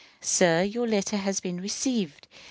[0.19, 2.27] Sir: Your letter has been received.